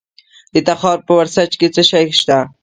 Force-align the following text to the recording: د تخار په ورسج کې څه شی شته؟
د 0.53 0.55
تخار 0.67 0.97
په 1.07 1.13
ورسج 1.19 1.49
کې 1.59 1.67
څه 1.75 1.81
شی 1.89 2.07
شته؟ 2.19 2.37